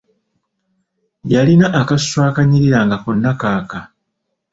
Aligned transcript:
Yalina 1.33 1.67
akasusu 1.79 2.17
akanyirira 2.29 2.79
nga 2.85 2.97
konna 3.03 3.31
kaaka! 3.41 3.79